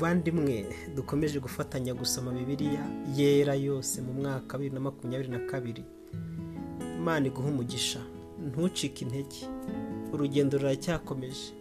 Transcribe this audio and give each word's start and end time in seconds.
bavandimwe 0.00 0.64
dukomeje 0.96 1.40
gufatanya 1.40 1.94
gusoma 1.94 2.32
bibiliya 2.32 2.84
yera 3.16 3.54
yose 3.54 4.00
mu 4.00 4.12
mwaka 4.12 4.56
wa 4.56 4.58
bibiri 4.58 4.74
na 4.74 4.80
makumyabiri 4.80 5.28
na 5.28 5.38
kabiri. 5.38 5.84
Imana 6.98 7.26
iguha 7.26 7.48
umugisha 7.48 8.00
ntucike 8.48 9.04
intege. 9.04 9.44
Urugendo 10.12 10.58
ruracyakomeje. 10.58 11.52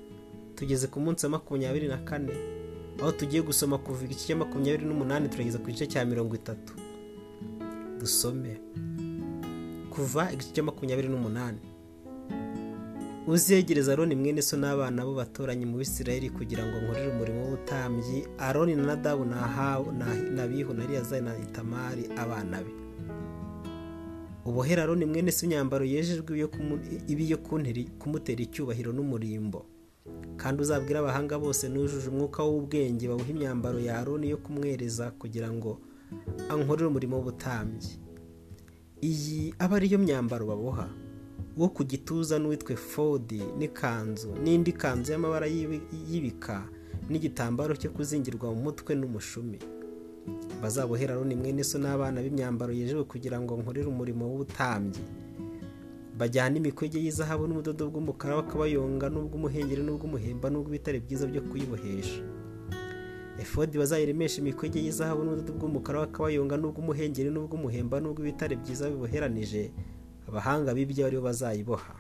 Tugeze 0.56 0.88
ku 0.88 1.00
munsi 1.00 1.26
wa 1.26 1.30
makumyabiri 1.32 1.88
na 1.88 1.98
kane 1.98 2.32
aho 3.02 3.12
tugiye 3.12 3.42
gusoma 3.44 3.78
kuva 3.78 4.06
igice 4.06 4.28
cya 4.28 4.36
makumyabiri 4.36 4.86
n'umunani 4.88 5.30
turageza 5.30 5.60
ku 5.60 5.68
gice 5.72 5.88
cya 5.88 6.06
mirongo 6.06 6.36
itatu. 6.36 6.74
Dusome. 8.00 8.56
Kuva 9.92 10.32
igice 10.32 10.52
cya 10.56 10.64
makumyabiri 10.64 11.08
n'umunani. 11.12 11.60
Uzegereza 13.30 13.94
aroni 13.94 14.16
mwene 14.16 14.42
so 14.42 14.58
n'abana 14.58 15.06
bo 15.06 15.14
batoranye 15.14 15.66
mu 15.66 15.78
bisirayeli 15.78 16.30
kugira 16.30 16.66
ngo 16.66 16.76
nkorere 16.82 17.10
umurimo 17.14 17.40
w'ubutambyi 17.44 18.18
aroni 18.38 18.76
na 18.76 18.84
nadabu 18.86 19.26
na 19.26 20.48
bihu 20.48 20.74
na 20.74 20.84
eliyazari 20.84 21.22
na 21.26 21.38
itamari 21.38 22.04
abana 22.18 22.58
be. 22.64 22.72
Ubohera 24.46 24.84
aroni 24.84 25.06
mwene 25.06 25.32
se 25.32 25.46
imyambaro 25.46 25.86
yejejwe 25.86 26.50
ibi 27.08 27.30
yo 27.32 27.38
kumutera 28.00 28.42
icyubahiro 28.42 28.92
n'umurimbo. 28.94 29.66
Kandi 30.38 30.62
uzabwira 30.62 31.00
abahanga 31.00 31.38
bose 31.40 31.70
n'ujuje 31.70 32.10
umwuka 32.10 32.42
w'ubwenge 32.44 33.06
bawuha 33.08 33.30
imyambaro 33.30 33.80
ya 33.80 34.00
aroni 34.00 34.30
yo 34.34 34.38
kumwereza 34.38 35.12
kugira 35.12 35.52
ngo 35.54 35.78
ankorere 36.50 36.88
umurimo 36.90 37.16
w'ubutambyi. 37.18 37.94
Iyi 39.02 39.54
aba 39.60 39.76
ariyo 39.78 40.00
myambaro 40.02 40.46
baboha. 40.50 40.90
Wo 41.58 41.68
ku 41.70 41.84
gituza 41.84 42.40
n'uwitwe 42.40 42.76
fodi 42.76 43.42
n'ikanzu 43.58 44.30
n'indi 44.44 44.72
kanzu 44.72 45.12
y'amabara 45.12 45.48
y'ibika 46.10 46.64
n'igitambaro 47.10 47.76
cyo 47.76 47.90
kuzingirwa 47.92 48.52
mu 48.54 48.62
mutwe 48.70 48.96
n'umushumi. 48.96 49.60
Bazabohera 50.62 51.14
aroni 51.16 51.36
mwene 51.36 51.64
so 51.64 51.78
n'abana 51.80 52.22
b'imyambaro 52.22 52.74
yejewe 52.74 53.04
kugira 53.04 53.40
ngo 53.42 53.58
nkorere 53.58 53.88
umurimo 53.90 54.28
w'ubutambyi. 54.30 55.02
Bajyana 56.20 56.58
imikwege 56.60 57.00
y'izahabu 57.00 57.48
n'ubudodo 57.48 57.88
bw'umukara 57.90 58.36
bakabayonga 58.44 59.08
n'ubw'umuhengeri 59.10 59.82
n'ubw'umuhemba 59.84 60.50
n'ubw'ibitare 60.52 61.00
byiza 61.00 61.26
byo 61.32 61.42
kuyibohesha. 61.48 62.22
Efodi 63.40 63.78
bazayiremesha 63.80 64.42
imikwege 64.44 64.80
y'izahabu 64.84 65.24
n'ubudodo 65.24 65.54
bw'umukara 65.58 66.00
bakabayonga 66.06 66.56
n'ubw'umuhengeri 66.60 67.30
n'ubw'umuhemba 67.32 67.98
n'ubw'ibitare 68.04 68.56
byiza 68.60 68.90
biboheranije. 68.92 69.72
Abahanga 70.30 70.74
b'ibyo 70.74 71.06
ari 71.06 71.18
bo 71.18 71.24
bazayiboha. 71.28 71.94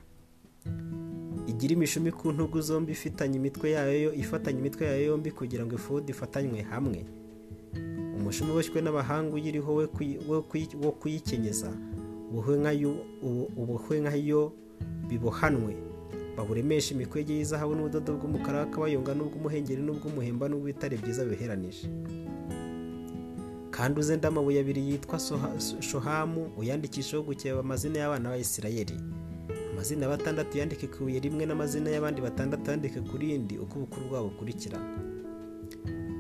Igira 1.50 1.74
imishumi 1.74 2.12
ku 2.12 2.32
ntugu 2.32 2.62
zombi 2.62 2.92
ifitanye 2.94 3.36
imitwe 3.42 3.72
yayo 3.74 4.14
ifatanye 4.14 4.60
imitwe 4.62 4.86
yayo 4.86 5.06
yombi 5.12 5.32
kugira 5.32 5.66
ngo 5.66 5.76
efodi 5.76 6.12
ifatanywe 6.14 6.62
hamwe. 6.72 7.06
Umushumi 8.18 8.52
uboshywe 8.52 8.82
n'abahanga 8.82 9.34
uyiriho 9.34 9.72
wo 10.86 10.92
kuyikenyeza 11.00 11.72
ubuhwe 12.30 13.96
nk'ayo 14.02 14.44
bibohanwe. 15.10 15.74
Bawuremesha 16.38 16.94
imikwege 16.96 17.34
y'izahabu 17.36 17.76
n'ubudodo 17.76 18.16
bw'umukara 18.16 18.64
bakabayonga 18.70 19.12
n'ubw'umuhengeri 19.18 19.82
n'ubw'umuhemba 19.84 20.46
n'ubw'ibitare 20.48 20.96
byiza 21.02 21.26
biheranije 21.26 21.84
kandi 23.80 24.00
uzenda 24.00 24.28
amabuye 24.28 24.60
abiri 24.60 24.82
yitwa 24.92 25.20
shohamu 25.80 26.52
uyandikishaho 26.60 27.24
gukeba 27.24 27.60
amazina 27.60 28.00
y'abana 28.00 28.30
ba 28.30 28.38
Isirayeli. 28.38 29.00
Amazina 29.74 30.02
ya 30.06 30.10
batandatu 30.12 30.58
yandike 30.58 30.88
ku 30.88 30.98
ibuye 31.08 31.20
rimwe 31.20 31.46
n'amazina 31.46 31.88
y'abandi 31.90 32.20
batandatu 32.22 32.72
yandike 32.72 33.00
ku 33.02 33.16
rindi 33.18 33.56
uko 33.58 33.80
ubukuru 33.80 34.06
bwabo 34.12 34.28
bukurikirana 34.36 35.00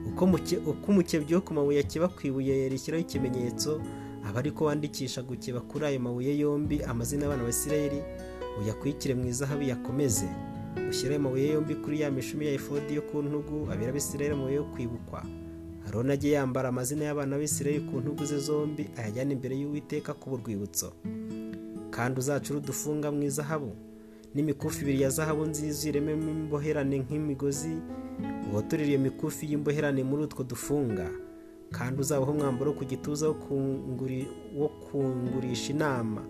uko 0.08 0.88
umukebyi 0.92 1.36
wo 1.36 1.42
ku 1.44 1.52
mabuye 1.54 1.80
akeba 1.84 2.08
ku 2.08 2.20
ibuye 2.28 2.70
rishyiraho 2.72 3.04
ikimenyetso 3.04 3.82
aba 4.28 4.40
ariko 4.40 4.66
wandikisha 4.72 5.20
gukeba 5.22 5.60
kuri 5.60 5.84
ayo 5.86 6.00
mabuye 6.00 6.40
yombi 6.40 6.80
amazina 6.84 7.24
y'abana 7.28 7.44
ba 7.44 7.50
Isirayeli 7.52 8.00
uyakwikire 8.64 9.14
mu 9.20 9.28
izahabu 9.28 9.64
yakomeze. 9.68 10.28
Ushyire 10.90 11.12
ayo 11.20 11.24
mabuye 11.28 11.52
yombi 11.60 11.76
kuri 11.76 12.02
ya 12.02 12.12
mishumi 12.12 12.46
ya 12.48 12.54
efodi 12.56 12.96
yo 12.96 13.02
ku 13.04 13.20
ntugu 13.22 13.68
abera 13.72 13.92
abisirayeli 13.92 14.34
amabuye 14.36 14.56
yo 14.56 14.64
kwibukwa. 14.72 15.24
Aroni 15.88 16.12
ajye 16.12 16.32
yambara 16.32 16.70
amazina 16.70 17.04
y'abana 17.06 17.38
b'isirayeli 17.38 17.86
ku 17.90 18.00
ntugu 18.02 18.26
ze 18.26 18.38
zombi 18.40 18.90
ayajyana 18.98 19.32
imbere 19.34 19.56
y'uwiteka 19.62 20.14
kuba 20.14 20.36
urwibutso 20.36 20.94
kandi 21.92 22.20
uzacure 22.20 22.60
udufunga 22.60 23.12
mu 23.12 23.24
izahabu 23.24 23.72
n'imikufi 24.36 24.82
ibiri 24.84 25.02
ya 25.02 25.10
zahabu 25.10 25.46
nziza 25.46 25.90
irememo 25.90 26.30
imboherane 26.32 27.00
nk'imigozi 27.04 27.74
uhotorere 28.52 28.90
iyo 28.90 29.00
mikufi 29.00 29.46
y'imboherane 29.50 30.04
muri 30.04 30.24
utwo 30.24 30.44
dufunga. 30.44 31.10
Kandi 31.72 32.02
uzabaho 32.02 32.32
umwambaro 32.32 32.74
ku 32.74 32.84
gituza 32.86 33.28
wo 33.30 34.68
kungurisha 34.86 35.70
inama. 35.74 36.22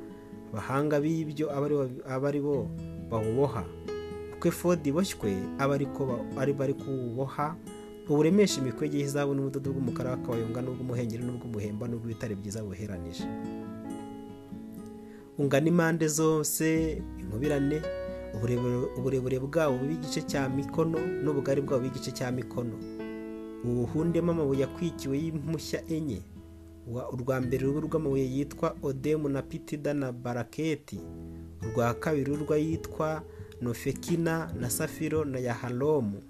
Abahanga 0.52 1.00
b'ibyo 1.00 1.48
aba 2.08 2.28
ari 2.30 2.40
bo 2.42 2.68
bawuboha. 3.12 3.64
Kuko 4.36 4.48
efodi 4.48 4.90
iboshywe 4.90 5.32
aba 5.60 5.76
ari 5.76 6.74
kuwuboha 6.76 7.56
uburemesha 8.10 8.62
imikwege 8.62 8.98
y'izahabu 9.00 9.34
n'ubudodo 9.36 9.70
bw'umukara 9.74 10.16
bakabayonga 10.18 10.62
n'ubw'umuhengeri 10.62 11.24
n'ubw'umuhemba 11.24 11.86
n'ubw'ibitare 11.88 12.34
byiza 12.36 12.64
buheranije 12.66 13.24
ungana 15.38 15.68
impande 15.68 16.08
zose 16.08 16.66
inkubirane 17.22 17.82
uburebure 18.98 19.38
bwawo 19.40 19.78
bw'igice 19.78 20.22
cya 20.22 20.50
mikono 20.50 21.00
n'ubugari 21.24 21.62
bwawo 21.62 21.80
bw'igice 21.82 22.12
cya 22.12 22.32
mikono. 22.32 22.76
Ubuhundemo 23.64 24.32
amabuye 24.32 24.64
akwikiwe 24.64 25.16
y'impushya 25.24 25.80
enye 25.88 26.22
urwa 27.14 27.36
mbere 27.42 27.64
ruba 27.68 27.80
rw'amabuye 27.88 28.26
yitwa 28.36 28.76
odemu 28.84 29.30
na 29.30 29.42
pitida 29.42 29.94
na 29.94 30.12
baraketi 30.12 31.00
urwa 31.64 31.94
kabiri 31.94 32.32
urwa 32.32 32.58
yitwa 32.58 33.22
nofekina 33.62 34.52
na 34.60 34.70
safiro 34.70 35.26
na 35.26 35.40
yahalomu. 35.40 36.22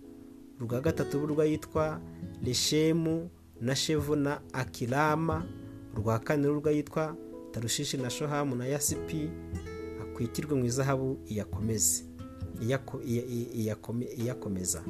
Urwa 0.60 0.82
gatatu 0.82 1.24
urwa 1.24 1.46
yitwa 1.46 2.02
reshemu 2.44 3.30
na 3.62 3.76
shevu 3.76 4.16
na 4.16 4.42
akirama 4.54 5.46
urwa 5.96 6.20
kane 6.20 6.48
urwa 6.48 6.72
yitwa 6.72 7.16
tarushishi 7.52 7.98
na 7.98 8.10
shohamu 8.10 8.56
na 8.56 8.66
yasipi 8.68 9.30
akwikirwe 10.02 10.56
mu 10.58 10.66
izahabu 10.66 11.18
iyakomeze 11.28 12.04
iyakomeza. 14.18 14.84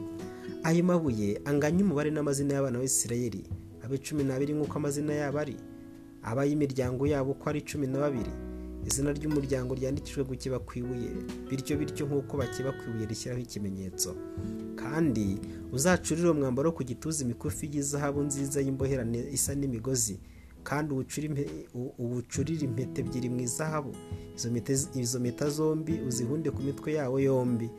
Ayo 0.63 0.84
mabuye 0.84 1.41
anganya 1.46 1.84
umubare 1.85 2.12
n'amazina 2.12 2.53
y'abana 2.53 2.79
b'isirayeli 2.79 3.44
abe 3.85 3.97
cumi 3.97 4.24
n'abiri 4.24 4.53
nk'uko 4.53 4.75
amazina 4.78 5.13
yabo 5.13 5.40
ari 5.40 5.56
aba 6.24 6.44
y'imiryango 6.46 7.08
yabo 7.08 7.31
uko 7.31 7.50
ari 7.50 7.62
cumi 7.62 7.88
na 7.88 8.00
babiri 8.00 8.31
izina 8.90 9.12
ry'umuryango 9.14 9.72
ryandikishwe 9.76 10.24
gukeba 10.24 10.58
ku 10.60 10.72
ibuye. 10.82 11.10
Bityo 11.50 11.78
bityo 11.78 12.04
nk'uko 12.10 12.34
bakeba 12.42 12.72
ku 12.74 12.82
ibuye 12.90 13.06
rishyiraho 13.06 13.42
ikimenyetso. 13.42 14.16
Kandi 14.76 15.38
uzacurire 15.72 16.28
uwo 16.28 16.34
mwambaro 16.40 16.72
ku 16.72 16.82
gituza 16.84 17.24
imikufi 17.24 17.70
y'izahabu 17.74 18.22
nziza 18.26 18.62
y'imboherane 18.62 19.20
isa 19.32 19.54
n'imigozi. 19.56 20.20
Kandi 20.64 20.90
uwucurire 22.00 22.64
impeta 22.66 23.02
ebyiri 23.02 23.30
mu 23.30 23.40
izahabu 23.48 23.92
izo 25.00 25.20
mpeta 25.20 25.50
zombi 25.50 25.94
uzihunde 26.08 26.50
ku 26.52 26.62
mitwe 26.62 26.94
yawo 27.00 27.20
yombi. 27.20 27.70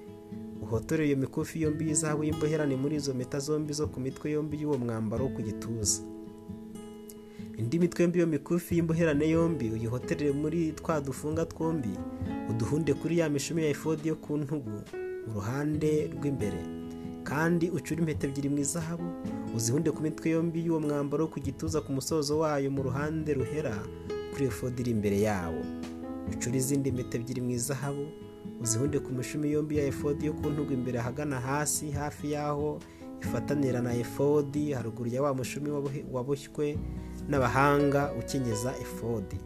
Uhotorere 0.62 1.08
iyo 1.08 1.16
mikufi 1.16 1.62
yombi 1.62 1.88
y'izahabu 1.88 2.24
y'imboherane 2.24 2.76
muri 2.76 2.96
izo 2.96 3.14
mpeta 3.14 3.38
zombi 3.38 3.72
zo 3.72 3.86
ku 3.92 4.00
mitwe 4.00 4.30
yombi 4.30 4.56
y'uwo 4.62 4.78
mwambaro 4.78 5.24
wo 5.24 5.30
ku 5.34 5.42
gituza. 5.42 6.02
Indi 7.60 7.78
mitwe 7.78 8.02
yombi 8.02 8.18
iyo 8.18 8.26
mikufi 8.26 8.70
y'imboherane 8.76 9.26
yombi 9.34 9.66
uyihoterere 9.70 10.32
muri 10.32 10.72
twa 10.72 11.00
dufunga 11.00 11.44
twombi 11.46 11.92
uduhunde 12.50 12.94
kuri 12.94 13.18
ya 13.18 13.28
mishumi 13.28 13.62
ya 13.62 13.68
efodi 13.68 14.08
yo 14.08 14.16
ku 14.16 14.36
ntugu 14.36 14.70
mu 15.26 15.32
ruhande 15.34 15.90
rw'imbere. 16.14 16.60
Kandi 17.28 17.70
ucure 17.70 18.00
impeta 18.00 18.26
ebyiri 18.26 18.48
mu 18.48 18.58
izahabu 18.64 19.04
uzihunde 19.56 19.90
ku 19.92 20.00
mitwe 20.02 20.30
yombi 20.34 20.58
y'uwo 20.66 20.80
mwambaro 20.80 21.26
ku 21.28 21.38
gituza 21.40 21.78
ku 21.84 21.92
musozo 21.92 22.38
wayo 22.42 22.70
mu 22.70 22.82
ruhande 22.82 23.34
ruhera 23.38 23.74
kuri 24.32 24.44
efodi 24.48 24.80
iri 24.82 24.90
imbere 24.96 25.18
yawo. 25.28 25.60
Ucure 26.32 26.56
izindi 26.58 26.88
mpeta 26.92 27.18
ebyiri 27.20 27.40
mu 27.44 27.50
izahabu 27.50 28.06
uzihunde 28.62 28.98
ku 29.04 29.12
mishumi 29.12 29.52
yombi 29.52 29.76
ya 29.78 29.84
efodi 29.92 30.26
yo 30.26 30.32
ku 30.32 30.48
ntugu 30.50 30.72
imbere 30.72 30.96
ahagana 30.98 31.36
hasi 31.40 31.90
hafi 31.92 32.32
y'aho 32.32 32.78
ifatanira 33.22 33.80
na 33.82 33.94
efodi 33.96 34.72
haruguru 34.72 35.10
ya 35.10 35.22
wa 35.22 35.34
mushumi 35.34 35.70
waboshywe 36.12 36.78
n'abahanga 37.28 38.12
ukenyeza 38.18 38.74
efodi. 38.80 39.36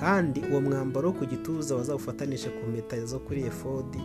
Kandi 0.00 0.40
uwo 0.50 0.60
mwambaro 0.60 1.12
ku 1.12 1.24
gituza 1.26 1.76
bazawufatanisha 1.76 2.50
ku 2.50 2.70
mpeta 2.70 3.04
zo 3.04 3.18
kuri 3.18 3.42
efodi 3.42 4.00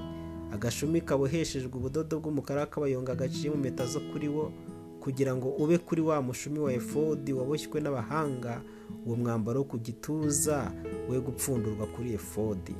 agashumi 0.53 1.01
kaboheshejwe 1.01 1.71
ubudodo 1.75 2.19
bw'umukara 2.19 2.65
kabayonga 2.65 3.15
gaciye 3.15 3.49
mu 3.53 3.57
mpeta 3.59 3.85
zo 3.85 3.99
kuri 4.11 4.27
wo 4.27 4.51
kugira 4.99 5.35
ngo 5.35 5.49
ube 5.49 5.77
kuri 5.77 6.01
wa 6.01 6.21
mushumi 6.21 6.59
wa 6.59 6.73
efodi 6.73 7.33
waboshywe 7.33 7.81
n'abahanga 7.81 8.61
uwo 9.05 9.15
mwambaro 9.15 9.63
ku 9.63 9.77
gituza 9.77 10.71
we 11.09 11.19
gupfundurwa 11.19 11.87
kuri 11.87 12.13
efodi. 12.13 12.75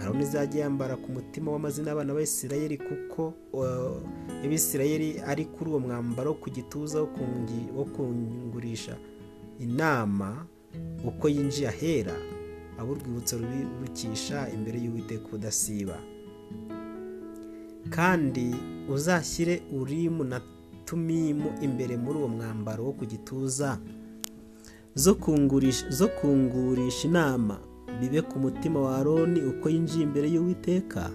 Aroni 0.00 0.22
izajya 0.22 0.60
yambara 0.60 0.96
ku 0.96 1.12
mutima 1.12 1.50
w'amazina 1.52 1.88
y'abana 1.90 2.14
b'abisirayeli 2.14 2.78
kuko 2.78 3.34
abisirayeli 4.44 5.20
ari 5.26 5.44
kuri 5.44 5.70
uwo 5.70 5.80
mwambaro 5.80 6.34
ku 6.34 6.50
gituza 6.50 7.00
wo 7.76 7.84
kungurisha 7.84 8.96
inama 9.60 10.46
uko 11.04 11.28
yinjiye 11.28 11.68
ahera 11.68 12.16
abo 12.78 12.92
urwibutso 12.92 13.38
rubikisha 13.38 14.48
imbere 14.54 14.78
y'uwiteka 14.80 15.28
udasiba. 15.32 15.98
Kandi 17.90 18.54
uzashyire 18.88 19.62
urimu 19.72 20.24
na 20.24 20.40
tumimu 20.84 21.50
imbere 21.60 21.96
muri 21.96 22.18
uwo 22.18 22.28
mwambaro 22.28 22.84
wo 22.84 22.92
ku 22.92 23.04
gituza 23.06 23.78
zo 24.94 25.14
kungurisha 26.08 27.08
inama. 27.08 27.58
Bibe 28.00 28.22
ku 28.22 28.38
mutima 28.38 28.80
wa 28.80 28.96
aroni 28.98 29.40
uko 29.40 29.68
yinjiye 29.70 30.02
imbere 30.04 30.28
y'uwiteka 30.30 31.10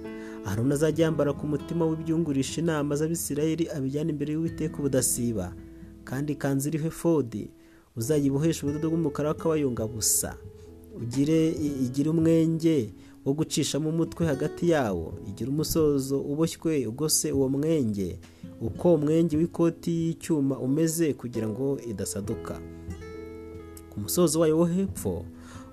aroni 0.46 0.74
azajya 0.74 1.06
yambara 1.06 1.34
ku 1.34 1.48
mutima 1.48 1.86
w'ibyungurisha 1.86 2.62
inama 2.62 2.96
z'abisirayeli 2.96 3.70
abijyana 3.70 4.10
imbere 4.10 4.34
y'uwiteka 4.34 4.78
ubudasiba. 4.80 5.54
Kandi 6.04 6.34
ikanzu 6.34 6.68
iriho 6.70 6.88
efodi 6.88 7.50
uzayibohesha 7.98 8.62
ubudodo 8.64 8.90
bw'umukara 8.90 9.30
w'akabayunga 9.30 9.88
busa. 9.88 10.38
Ugire 11.02 11.50
igire 11.86 12.10
umwenge 12.10 12.94
wo 13.26 13.34
gucishamo 13.34 13.90
umutwe 13.90 14.26
hagati 14.28 14.70
yawo. 14.70 15.14
Igira 15.28 15.50
umusozo 15.50 16.22
uboshywe 16.22 16.86
ugose 16.88 17.32
uwo 17.32 17.50
mwenge. 17.50 18.20
Uko 18.62 18.94
umwenge 18.94 19.38
w'ikoti 19.38 19.92
y'icyuma 19.92 20.60
umeze 20.60 21.14
kugira 21.14 21.48
ngo 21.50 21.80
idasaduka. 21.90 22.62
Ku 23.90 24.00
musozo 24.00 24.40
wayo 24.40 24.58
wo 24.58 24.66
hepfo 24.66 25.26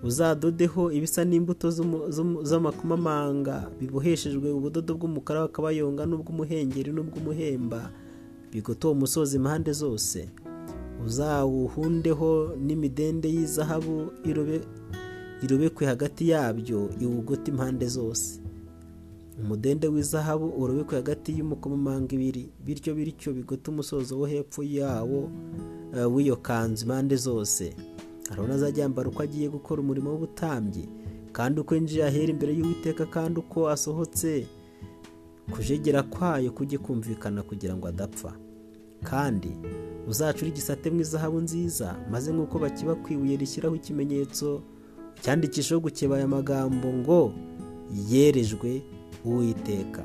uzadodeho 0.03 0.93
ibisa 0.93 1.25
n'imbuto 1.25 1.71
z'amakomamanga 2.49 3.71
biboheshejwe 3.81 4.51
ubudodo 4.53 4.95
bw'umukara 4.99 5.41
w'akabayonga 5.41 6.03
n'ubw'umuhengeri 6.07 6.91
n'ubw'umuhemba. 6.93 7.91
Bigoto 8.53 8.89
uwo 8.89 8.95
musozi 9.01 9.37
impande 9.37 9.73
zose. 9.73 10.29
Uzawuhundeho 11.07 12.57
n'imidende 12.67 13.29
y'izahabu 13.35 14.11
irobekwe 15.43 15.87
hagati 15.87 16.29
yabyo 16.29 16.91
iwugote 17.01 17.51
impande 17.51 17.87
zose. 17.87 18.41
Umudende 19.43 19.89
w'izahabu 19.89 20.47
urobekwe 20.63 20.95
hagati 20.97 21.39
y'umukomamanga 21.39 22.15
ibiri. 22.15 22.45
Bityo 22.65 22.95
bityo 22.95 23.33
bigote 23.33 23.71
umusozo 23.71 24.19
wo 24.19 24.27
hepfo 24.27 24.63
yawo 24.63 25.31
w'iyo 26.15 26.37
kanzu 26.37 26.85
impande 26.85 27.17
zose. 27.17 27.75
Arabona 28.33 28.55
azajya 28.55 28.83
yambara 28.89 29.09
uko 29.13 29.23
agiye 29.23 29.49
gukora 29.49 29.81
umurimo 29.85 30.11
w'ubutambyi 30.11 30.89
kandi 31.33 31.61
uko 31.61 31.75
yinjiye 31.75 32.05
ahera 32.05 32.31
imbere 32.33 32.53
y'uwiteka 32.57 33.07
kandi 33.07 33.41
uko 33.41 33.69
asohotse 33.69 34.47
kujegera 35.53 36.03
kwayo 36.03 36.51
kujye 36.53 36.79
kumvikana 36.79 37.43
kugira 37.43 37.77
ngo 37.77 37.89
adapfa. 37.89 38.33
Kandi 39.05 39.51
uzacure 40.09 40.49
igisate 40.51 40.91
mu 40.91 41.01
izahabu 41.01 41.41
nziza 41.41 41.97
maze 42.11 42.33
nk'uko 42.33 42.59
bakiba 42.59 42.95
ku 42.95 43.09
rishyiraho 43.41 43.75
ikimenyetso 43.77 44.63
cyandikishaho 45.23 45.81
gukeba 45.81 46.17
aya 46.17 46.29
magambo 46.29 46.89
ngo 46.93 47.33
yerejwe 48.11 48.83
uwiteka. 49.25 50.05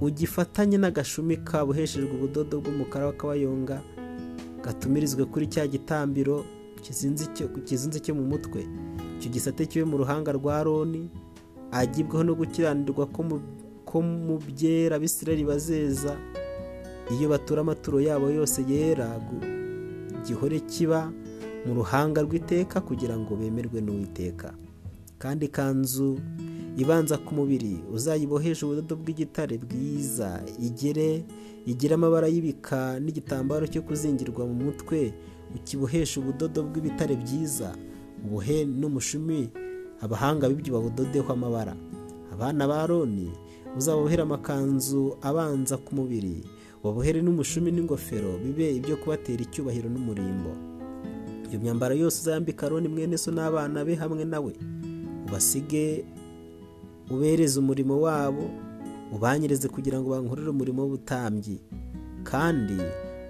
Ugifatanye 0.00 0.76
n'agashumi 0.78 1.36
kabuheshejwe 1.36 2.12
ubudodo 2.14 2.60
bw'umukara 2.60 3.06
w'akabayonga 3.06 3.80
gatumirizwe 4.66 5.24
kuri 5.24 5.46
cya 5.46 5.66
gitambiro 5.66 6.44
kizinze 7.64 7.98
cyo 8.02 8.14
mu 8.14 8.22
mutwe. 8.26 8.66
Icyo 9.18 9.30
gisate 9.30 9.66
kibe 9.66 9.84
mu 9.84 9.96
ruhanga 10.02 10.32
rwa 10.32 10.62
roni 10.62 11.08
agibwaho 11.72 12.24
no 12.24 12.34
gukiranirwa 12.34 13.06
ko 13.86 13.98
mu 14.02 14.36
byera 14.38 14.96
abisirayeli 14.98 15.44
bazeza. 15.46 16.16
Iyo 17.14 17.28
batura 17.30 17.60
amaturo 17.62 18.00
yabo 18.02 18.26
yose 18.30 18.62
yera 18.68 19.08
gihore 20.26 20.60
kiba 20.66 21.10
mu 21.66 21.74
ruhanga 21.78 22.22
rw'iteka 22.26 22.80
kugira 22.82 23.14
ngo 23.18 23.36
bemerwe 23.38 23.80
n'uwiteka. 23.80 24.54
Kandi 25.18 25.46
ikanzu 25.46 26.18
ibanza 26.76 27.16
ku 27.18 27.34
mubiri 27.34 27.80
uzayiboheshe 27.94 28.62
ubudodo 28.66 28.94
bw'igitare 29.00 29.56
bwiza 29.58 30.42
igere 30.60 31.24
igire 31.66 31.94
amabara 31.94 32.28
y'ibika 32.28 33.00
n'igitambaro 33.00 33.64
cyo 33.66 33.82
kuzingirwa 33.82 34.44
mu 34.46 34.54
mutwe 34.68 35.12
ukibohesha 35.56 36.20
ubudodo 36.20 36.62
bw'ibitare 36.68 37.16
byiza 37.16 37.72
ubuhe 38.24 38.64
n'umushumi 38.68 39.48
abahanga 40.04 40.48
b'ibyo 40.48 40.70
babudodeho 40.76 41.32
amabara. 41.32 41.74
Abana 42.32 42.68
ba 42.68 42.84
roni 42.86 43.32
uzabohera 43.76 44.22
amakanzu 44.28 45.16
abanza 45.24 45.76
ku 45.80 45.96
mubiri 45.96 46.44
wabohere 46.84 47.24
n'umushumi 47.24 47.72
n'ingofero 47.72 48.36
bibe 48.44 48.76
ibyo 48.76 48.96
kubatera 49.00 49.40
icyubahiro 49.42 49.88
n'umurimbo. 49.88 50.52
Iyo 51.48 51.56
myambaro 51.62 51.94
yose 51.96 52.20
uzayambika 52.20 52.68
roni 52.68 52.88
mwene 52.88 53.16
so 53.16 53.32
n'abana 53.32 53.80
be 53.84 53.94
hamwe 53.96 54.24
nawe 54.28 54.52
ubasige 55.26 56.04
ubereze 57.10 57.60
umurimo 57.60 58.00
wabo 58.00 58.50
ubanyereze 59.14 59.68
kugira 59.68 60.00
ngo 60.00 60.10
bankorere 60.10 60.50
umurimo 60.50 60.82
w'ubutambyi. 60.82 61.60
Kandi 62.24 62.78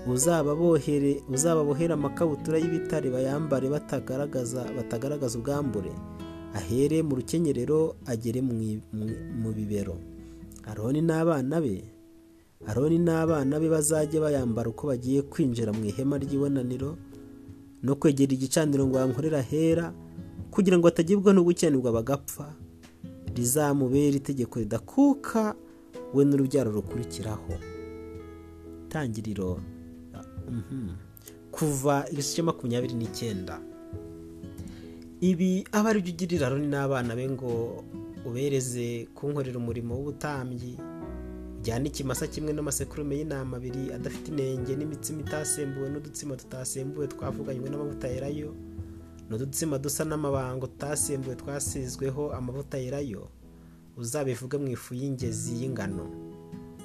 uzababohere 0.08 1.92
amakabutura 1.92 2.58
y'ibitare 2.58 3.10
bayambare 3.10 3.68
batagaragaza 3.68 5.38
ubwambure. 5.38 5.92
Ahere 6.54 7.02
mu 7.02 7.16
rukenyerero 7.20 7.96
agere 8.06 8.40
mu 8.40 9.50
bibero. 9.52 9.96
Aroni 10.64 11.00
n'abana 11.02 11.60
be 11.60 11.84
aroni 12.66 12.98
n'abana 12.98 13.60
be 13.60 13.68
bazajya 13.68 14.20
bayambara 14.20 14.70
uko 14.72 14.86
bagiye 14.88 15.22
kwinjira 15.22 15.70
mu 15.76 15.84
ihema 15.84 16.16
ry'ibonaniro 16.18 16.96
no 17.84 17.94
kwegera 18.00 18.32
igicaniro 18.32 18.86
ngo 18.88 18.96
bankorere 18.98 19.36
ahera 19.38 19.92
kugira 20.50 20.74
ngo 20.80 20.88
batagibwa 20.88 21.30
no 21.36 21.44
gukiranirwa 21.44 21.92
bagapfa. 21.92 22.56
Rizamubera 23.36 24.16
itegeko 24.16 24.58
ridakuka 24.58 25.54
we 26.14 26.24
n'urubyaro 26.24 26.70
rukurikiraho. 26.72 27.52
Tangiriro 28.88 29.60
kuva 31.50 32.04
igice 32.12 32.34
cya 32.34 32.44
makumyabiri 32.44 32.94
n'icyenda. 32.94 33.60
Ibi 35.20 35.64
aba 35.72 35.90
ari 35.90 36.00
byo 36.04 36.12
ugirira 36.12 36.48
roni 36.48 36.68
n'abana 36.68 37.16
be 37.16 37.24
ngo 37.30 37.82
ubereze 38.28 39.08
kunkorera 39.16 39.58
umurimo 39.58 39.94
w'ubutambyi 39.96 40.76
ujyane 41.58 41.88
ikimasa 41.88 42.26
kimwe 42.30 42.52
n'amasekurume 42.52 43.16
y'intama 43.18 43.56
abiri 43.56 43.90
adafite 43.96 44.28
inenge 44.30 44.76
n'imitsima 44.76 45.20
itasembuwe 45.24 45.88
n'udutsima 45.90 46.36
tutasembuwe 46.36 47.06
twavuganywe 47.10 47.68
n'amavuta 47.70 48.06
yerayo. 48.08 48.50
N'udutsima 49.28 49.78
dusa 49.78 50.04
n'amabango 50.04 50.66
tutasembuwe 50.66 51.36
twasizweho 51.36 52.32
amavuta 52.32 52.78
yerayo 52.78 53.28
uzabivuge 53.96 54.56
mu 54.58 54.68
ifu 54.68 54.94
y'ingezi 54.94 55.52
y'ingano. 55.60 56.06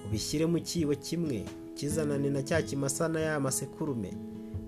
Ubishyire 0.06 0.46
mu 0.46 0.60
cyibo 0.60 0.96
kimwe 0.96 1.46
kizanane 1.76 2.30
na 2.30 2.42
cya 2.44 2.62
kimasa 2.62 3.08
na 3.08 3.20
ya 3.20 3.40
masekurume 3.40 4.12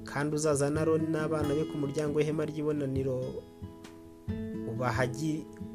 kandi 0.03 0.35
uzazana 0.35 0.81
aroni 0.81 1.07
n'abana 1.07 1.55
be 1.55 1.63
ku 1.65 1.77
muryango 1.77 2.17
w'ihema 2.19 2.45
ry'ibonaniro 2.45 3.23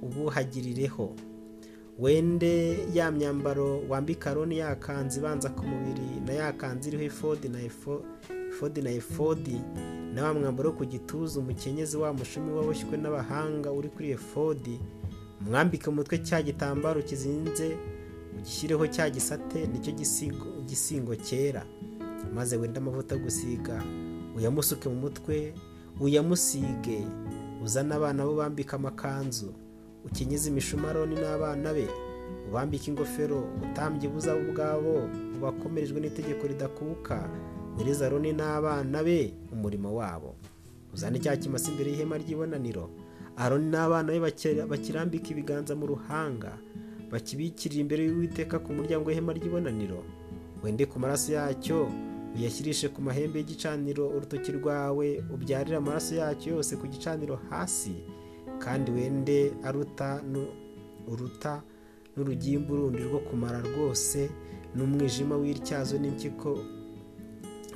ubuhagirireho. 0.03 1.15
Wende 1.99 2.79
ya 2.95 3.11
myambaro 3.11 3.83
wambika 3.89 4.31
aroni 4.31 4.59
yakanze 4.59 5.19
ibanza 5.21 5.49
ku 5.51 5.67
mubiri 5.67 6.21
na 6.27 6.33
yakanze 6.33 6.89
iriho 6.89 7.05
efodi 7.05 7.49
na 7.49 7.63
efodi 8.93 9.57
na 10.08 10.08
na 10.19 10.25
wa 10.25 10.35
mwambaro 10.35 10.73
ku 10.73 10.85
gituza 10.85 11.41
umukenyezi 11.41 11.97
wa 11.97 12.13
mushumi 12.13 12.51
waboshywe 12.53 12.97
n'abahanga 12.99 13.73
uri 13.73 13.89
kuri 13.89 14.11
efodi. 14.11 14.81
Umwambike 15.41 15.87
umutwe 15.91 16.19
cya 16.19 16.43
gitambaro 16.43 17.03
kizinze 17.03 17.77
ugishyireho 18.39 18.87
cya 18.87 19.11
gisate 19.11 19.67
ni 19.67 19.79
cyo 19.79 19.93
gisingo 20.67 21.15
cyera. 21.17 21.63
Maze 22.35 22.57
wenda 22.57 22.81
amavuta 22.81 23.17
gusiga 23.17 23.83
uyamusuke 24.37 24.89
mu 24.89 24.95
mutwe 25.07 25.55
uyamusige 26.01 27.07
uzane 27.65 27.95
abana 27.95 28.27
bo 28.27 28.35
bambika 28.35 28.77
amakanzu 28.77 29.55
ukenyeze 30.05 30.51
imishumaroni 30.51 31.15
n'abana 31.15 31.73
be 31.75 31.87
ubambike 32.51 32.91
ingofero 32.91 33.47
utambye 33.63 34.09
buzabo 34.11 34.41
ubwabo 34.51 35.07
ubakomerejwe 35.39 36.01
n'itegeko 36.01 36.47
ridakuka. 36.47 37.31
Wereza 37.79 38.07
aroni 38.07 38.33
n'abana 38.33 39.03
be 39.05 39.33
umurimo 39.53 39.95
wabo. 39.95 40.35
Uzane 40.95 41.19
cya 41.19 41.37
kimasa 41.37 41.71
imbere 41.71 41.91
y'ihema 41.93 42.19
ry'ibonaniro. 42.19 42.91
Aroni 43.37 43.71
n'abana 43.71 44.13
be 44.13 44.21
bakirambika 44.69 45.31
ibiganza 45.31 45.75
mu 45.77 45.87
ruhanga 45.87 46.53
bakibikirira 47.11 47.81
imbere 47.81 48.05
y'uwiteka 48.07 48.59
ku 48.59 48.73
muryango 48.73 49.09
w'ihema 49.09 49.33
ry'ibonaniro. 49.33 50.05
Wende 50.63 50.87
ku 50.87 50.99
maraso 50.99 51.33
yacyo 51.33 51.89
uyashyirishe 52.37 52.89
ku 52.89 53.01
mahembe 53.03 53.39
y'igicaniro 53.39 54.09
urutoki 54.09 54.53
rwawe 54.53 55.23
ubyarire 55.35 55.77
amaraso 55.77 56.15
yacyo 56.15 56.55
yose 56.59 56.77
ku 56.77 56.87
gicaniro 56.87 57.39
hasi 57.51 57.95
kandi 58.59 58.91
wende 58.91 59.53
aruta 59.65 60.21
uruta 61.09 61.63
n'urugimbu 62.17 62.77
rundi 62.77 63.03
rwo 63.07 63.19
kumara 63.23 63.63
rwose 63.63 64.29
n'umwijima 64.75 65.37
w'ityazo 65.39 65.97
n'impyiko 65.99 66.59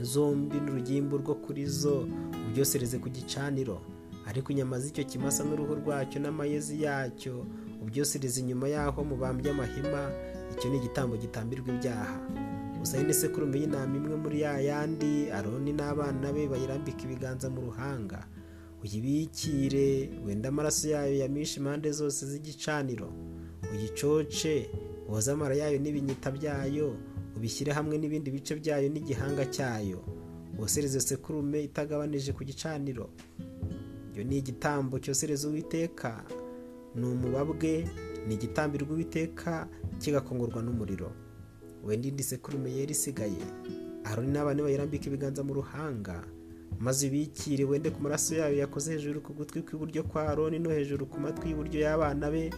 zombi 0.02 0.56
n'urugimbu 0.60 1.16
rwo 1.18 1.34
kuri 1.34 1.66
zo 1.66 2.06
ubyosereze 2.48 2.98
ku 2.98 3.08
gicaniro. 3.08 3.80
Ariko 4.26 4.52
inyama 4.52 4.78
z'icyo 4.78 5.04
kimasa 5.04 5.44
n'uruhu 5.44 5.74
rwacyo 5.82 6.20
n'amayezi 6.22 6.82
yacyo 6.82 7.46
ubyosereze 7.82 8.40
inyuma 8.40 8.68
y'aho 8.68 9.04
mubambye 9.04 9.50
amahema 9.50 10.10
icyo 10.54 10.70
ni 10.70 10.76
igitambo 10.78 11.16
gitambirwa 11.16 11.68
ibyaha. 11.74 12.16
Usane 12.82 13.04
n'isekurume 13.06 13.58
y'intama 13.60 13.94
imwe 13.96 14.16
muri 14.16 14.40
ya 14.42 14.58
yandi 14.60 15.30
aroni 15.30 15.72
n'abana 15.72 16.32
be 16.34 16.46
bayirambika 16.50 17.02
ibiganza 17.06 17.50
mu 17.50 17.60
ruhanga. 17.70 18.26
Uyibikire 18.82 20.10
wenda 20.26 20.48
amaraso 20.48 20.88
yayo 20.88 21.14
yamishe 21.18 21.60
impande 21.60 21.90
zose 21.92 22.26
z'igicaniro. 22.26 23.08
Uyicoce 23.72 24.70
woze 25.08 25.30
amara 25.32 25.54
yayo 25.54 25.78
n'ibinyita 25.78 26.30
byayo 26.30 26.94
ubishyire 27.36 27.72
hamwe 27.72 27.98
n'ibindi 27.98 28.30
bice 28.30 28.54
byayo 28.56 28.88
n'igihanga 28.88 29.44
cyayo 29.50 30.00
wosereze 30.58 31.00
sekurume 31.00 31.64
itagabanije 31.64 32.32
ku 32.32 32.44
gicaniro. 32.44 33.10
Iyo 34.14 34.24
ni 34.24 34.38
igitambo 34.38 34.98
cyosereza 34.98 35.48
uwiteka 35.48 36.24
ni 36.94 37.04
umubabwe 37.06 37.88
ni 38.28 38.34
igitambirwa 38.34 38.92
uwiteka 38.94 39.68
kigakongorwa 39.98 40.62
n'umuriro. 40.62 41.10
Wenda 41.84 42.08
indi 42.08 42.22
sekurume 42.22 42.70
yera 42.70 42.92
isigaye. 42.92 43.40
Aroni 44.04 44.30
n'abana 44.32 44.62
bayirambika 44.62 45.06
ibiganza 45.08 45.42
mu 45.42 45.54
ruhanga 45.54 46.24
maze 46.80 47.06
ubikire 47.08 47.64
wende 47.64 47.90
ku 47.90 48.02
maraso 48.02 48.34
yayo 48.34 48.56
yakoze 48.58 48.92
hejuru 48.92 49.20
ku 49.20 49.32
gutwi 49.32 49.62
kw'iburyo 49.62 50.02
kwa 50.04 50.28
aroni 50.28 50.58
no 50.58 50.70
hejuru 50.70 51.06
ku 51.06 51.20
matwi 51.20 51.48
y'iburyo 51.50 51.80
y'abana 51.80 52.30
be 52.30 52.50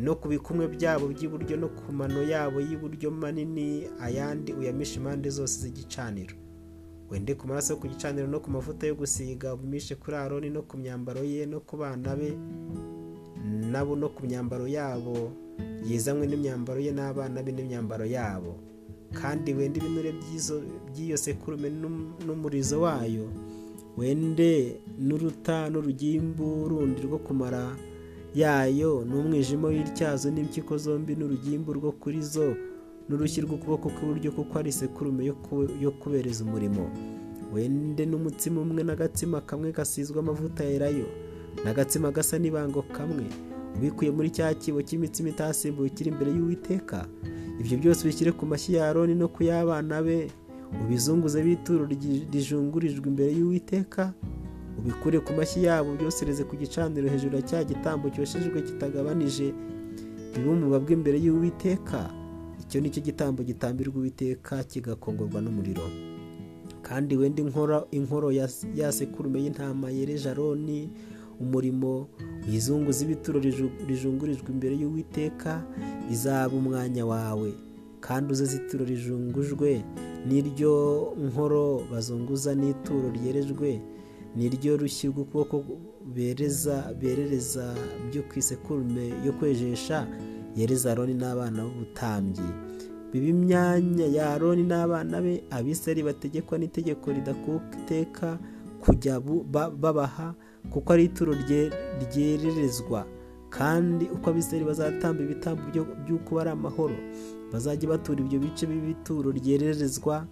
no 0.00 0.14
ku 0.16 0.28
bikumwe 0.28 0.64
byabo 0.68 1.08
by'iburyo 1.12 1.56
no 1.60 1.68
ku 1.68 1.92
mano 1.92 2.22
yabo 2.22 2.60
y'iburyo 2.60 3.10
manini 3.10 3.84
ayandi 4.00 4.52
uyamishe 4.52 4.96
impande 4.96 5.28
zose 5.30 5.60
z'igicaniro. 5.60 6.34
Wende 7.10 7.34
ku 7.34 7.46
maraso 7.48 7.72
yo 7.74 7.80
ku 7.80 7.86
gicaniro 7.88 8.26
no 8.26 8.40
ku 8.40 8.50
mavuta 8.50 8.86
yo 8.86 8.94
gusiga 8.94 9.54
ubimishe 9.54 9.94
kuri 9.94 10.16
aroni 10.16 10.50
no 10.50 10.62
ku 10.62 10.76
myambaro 10.78 11.20
ye 11.24 11.46
no 11.46 11.60
ku 11.60 11.76
bana 11.76 12.16
be 12.16 12.32
nabo 13.72 13.96
no 13.96 14.08
ku 14.08 14.24
myambaro 14.26 14.66
yabo 14.68 15.32
yizanywe 15.84 16.26
n'imyambaro 16.26 16.80
ye 16.80 16.92
n'abana 16.92 17.42
be 17.42 17.52
n'imyambaro 17.52 18.06
yabo. 18.06 18.56
Kandi 19.12 19.52
wende 19.54 19.80
ibinure 19.80 20.14
by'iyo 20.88 21.16
sekurume 21.16 21.68
n'umurizo 22.26 22.80
wayo 22.80 23.28
wende 23.98 24.80
n'uruta 24.98 25.68
n'urugimbu 25.68 26.68
rundi 26.68 27.02
rwo 27.02 27.18
kumara 27.18 27.76
yayo 28.34 29.04
n'umwijima 29.08 29.68
w'ityazo 29.68 30.30
n'impyiko 30.30 30.76
zombi 30.78 31.16
n'urugimbu 31.16 31.72
rwo 31.72 31.90
kuri 31.92 32.22
zo 32.22 32.54
n'urushyi 33.08 33.40
rw'ukuboko 33.42 33.88
kw'iburyo 33.90 34.30
kuko 34.32 34.52
ari 34.58 34.70
isekurume 34.70 35.22
yo 35.84 35.90
kubereza 36.00 36.44
umurimo. 36.44 36.90
Wende 37.52 38.06
n'umutsima 38.06 38.60
umwe 38.62 38.82
n'agatsima 38.86 39.40
kamwe 39.42 39.72
gasizwe 39.72 40.18
amavuta 40.22 40.62
yerayo 40.64 41.06
n'agatsima 41.64 42.10
gasa 42.14 42.38
n'ibango 42.38 42.82
kamwe. 42.94 43.26
Ubikuye 43.76 44.10
muri 44.10 44.30
cya 44.30 44.54
kibo 44.54 44.78
cy'imitsima 44.82 45.28
itasimbuye 45.34 45.90
kiri 45.90 46.10
imbere 46.14 46.30
y'uwiteka 46.30 47.06
ibyo 47.60 47.76
byose 47.82 48.00
ubishyire 48.06 48.30
ku 48.32 48.46
mashyi 48.46 48.74
ya 48.78 48.88
aroni 48.88 49.14
no 49.18 49.26
ku 49.28 49.42
y'abana 49.42 50.02
be. 50.02 50.30
Ubizunguze 50.82 51.42
bituro 51.42 51.82
rijungurijwe 52.32 53.06
imbere 53.10 53.30
y'uwiteka. 53.34 54.14
Ubikure 54.78 55.18
ku 55.20 55.32
mashyi 55.32 55.64
yabo 55.64 55.94
byosereze 55.96 56.44
ku 56.44 56.56
gicaniro 56.56 57.08
hejuru 57.08 57.36
ya 57.36 57.42
cya 57.42 57.64
gitambo 57.64 58.10
cyoshejwe 58.10 58.62
kitagabanije. 58.62 59.52
Bibe 60.34 60.48
umubabwe 60.50 60.92
imbere 60.94 61.18
y'uwiteka 61.20 62.10
icyo 62.62 62.80
ni 62.80 62.90
cyo 62.90 63.02
gitambo 63.02 63.42
gitambirwa 63.42 63.96
uwiteka 63.98 64.64
kigakongorwa 64.64 65.40
n'umuriro. 65.42 65.82
Kandi 66.82 67.16
wenda 67.16 67.42
inkoro 67.90 68.32
ya 68.74 68.92
sekurume 68.92 69.42
y'intama 69.42 69.90
yereje 69.90 70.30
aroni 70.30 70.90
umurimo 71.40 72.08
uyizunguza 72.48 73.04
ibituro 73.04 73.40
rijungurijwe 73.88 74.48
imbere 74.52 74.74
y'uwiteka 74.76 75.62
izaba 76.10 76.54
umwanya 76.56 77.06
wawe. 77.06 77.52
Kandi 78.00 78.32
uze 78.32 78.44
zituro 78.44 78.84
rijungujwe 78.84 79.84
n'iryo 80.28 80.72
nkoro 81.20 81.82
bazunguza 81.92 82.54
n'ituro 82.54 83.10
ryerejwe. 83.12 83.80
Niryo 84.36 84.76
rushyi 84.76 85.08
rw'ukuboko 85.08 85.64
bereza 86.14 86.94
berereza 87.00 87.74
byo 88.10 88.22
ku 88.28 88.38
isekurume 88.38 89.08
yo 89.26 89.32
kwejesha 89.32 90.06
yereza 90.56 90.92
aroni 90.92 91.14
n'abana 91.14 91.64
b'ubutambyi. 91.64 92.48
Biba 93.12 93.26
imyanya 93.26 94.06
ya 94.06 94.30
aroni 94.34 94.62
n'abana 94.62 95.20
be 95.22 95.42
abiseri 95.50 96.02
bategekwa 96.02 96.58
n'itegeko 96.58 97.06
ridakuteka 97.12 98.38
kujya 98.80 99.20
babaha 99.82 100.34
kuko 100.70 100.92
ari 100.92 101.04
ituro 101.04 101.34
ryererezwa. 102.02 103.06
Kandi 103.50 104.04
uko 104.14 104.30
abiseri 104.30 104.64
bazatamba 104.64 105.22
ibitambo 105.22 105.62
by'uko 106.06 106.30
bari 106.34 106.50
amahoro 106.50 106.94
bazajya 107.52 107.88
batura 107.88 108.20
ibyo 108.22 108.38
bice 108.38 108.66
b'ibituro 108.66 109.30
ryererezwa 109.34 110.26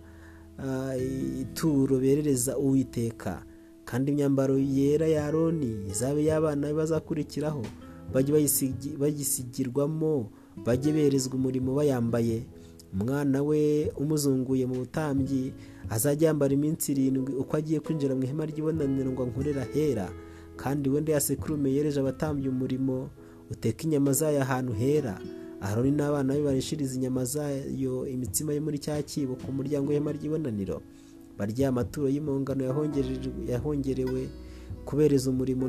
ituro 1.43 1.99
berereza 1.99 2.59
uwiteka. 2.59 3.43
Kandi 3.89 4.13
imyambaro 4.13 4.59
yera 4.61 5.07
ya 5.09 5.25
aroni 5.27 5.89
izabe 5.89 6.21
y'abana 6.29 6.69
be 6.69 6.75
bazakurikiraho 6.77 7.65
bajye 8.13 8.33
bayisigirwamo 9.01 10.31
bajye 10.67 10.93
berezwa 10.93 11.35
umurimo 11.35 11.75
bayambaye. 11.75 12.43
Umwana 12.93 13.43
we 13.43 13.93
umuzunguye 14.01 14.65
mu 14.67 14.75
butambyi 14.85 15.53
azajya 15.91 16.29
yambara 16.33 16.53
iminsi 16.57 16.93
irindwi 16.93 17.33
uko 17.37 17.57
agiye 17.57 17.81
kwinjira 17.81 18.15
mu 18.17 18.25
ihema 18.25 18.47
ry'ibonaniro 18.49 19.13
ngo 19.13 19.25
nkorera 19.29 19.65
hera 19.73 20.09
kandi 20.57 20.89
wenda 20.91 21.13
ya 21.13 21.21
sekurume 21.21 21.69
yereje 21.73 22.01
abatambye 22.01 22.49
umurimo 22.49 23.09
uteka 23.51 23.85
inyama 23.85 24.13
zayo 24.13 24.41
ahantu 24.43 24.73
hera. 24.73 25.21
Aroni 25.61 25.91
n'abana 25.91 26.35
be 26.35 26.43
barishiriza 26.43 26.95
inyama 26.97 27.25
zayo 27.25 28.07
imitsima 28.09 28.53
yo 28.57 28.61
muri 28.63 28.79
cya 28.79 29.03
kibo 29.03 29.35
ku 29.37 29.53
muryango 29.53 29.89
w'ihema 29.93 30.13
ry'ibonaniro. 30.13 30.81
Barya 31.39 31.69
amaturo 31.69 32.09
y'impongano 32.09 32.65
yahongerewe 33.49 34.29
kubereza 34.85 35.31
umurimo 35.31 35.69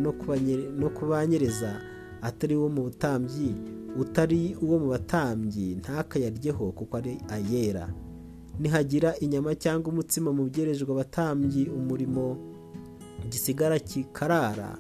no 0.80 0.90
kubanyereza 0.90 1.82
atari 2.22 2.56
uwo 2.56 2.70
mu 2.70 2.82
butambyi 2.84 3.56
utari 4.00 4.56
uwo 4.62 4.80
mu 4.80 4.88
batambyi 4.90 5.76
ntakayaryeho 5.76 6.72
kuko 6.72 6.98
ari 6.98 7.18
ayera. 7.30 7.90
Nihagira 8.60 9.16
inyama 9.20 9.56
cyangwa 9.56 9.92
umutsima 9.94 10.32
mu 10.34 10.44
byerejwe 10.50 10.92
abatambyi 10.92 11.70
umurimo 11.70 12.38
gisigara 13.30 13.80
kikarara 13.80 14.78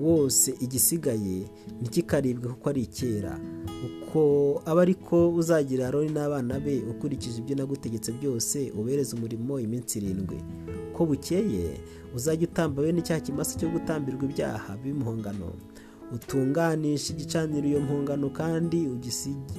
wose 0.00 0.54
igisigaye 0.60 1.48
ntikikaribwe 1.80 2.48
kuko 2.52 2.68
ari 2.68 2.82
icyera 2.82 3.40
uko 3.86 4.62
aba 4.66 4.82
ariko 4.82 5.30
uzagira 5.30 5.88
aroni 5.88 6.10
n'abana 6.10 6.60
be 6.60 6.82
ukurikije 6.90 7.38
ibyo 7.38 7.56
nagutegetse 7.56 8.12
byose 8.12 8.72
ubereze 8.78 9.16
umurimo 9.16 9.60
iminsi 9.60 9.98
irindwi. 9.98 10.38
Ko 10.94 11.06
bukeye 11.06 11.78
uzajya 12.16 12.48
utamba 12.48 12.82
bene 12.82 13.02
cya 13.02 13.20
kimasa 13.20 13.58
cyo 13.58 13.68
gutambirwa 13.70 14.24
ibyaha 14.24 14.76
b'impongano 14.82 15.52
utunganishe 16.14 17.12
igicaniro 17.12 17.68
iyo 17.68 17.80
mpongano 17.80 18.30
kandi 18.30 18.88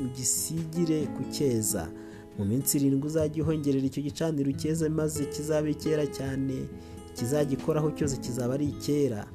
ugisigire 0.05 1.07
ku 1.15 1.23
cyeza. 1.31 1.87
Mu 2.37 2.43
minsi 2.45 2.77
irindwi 2.77 3.07
uzajya 3.07 3.43
uhongerera 3.43 3.85
icyo 3.87 4.01
gicaniro 4.03 4.51
cyeza 4.51 4.89
maze 4.89 5.25
kizabe 5.31 5.71
icyera 5.71 6.03
cyane 6.07 6.55
ikizagikoraho 7.13 7.91
cyose 7.95 8.17
kizaba 8.19 8.53
ari 8.59 8.65
icyera 8.75 9.27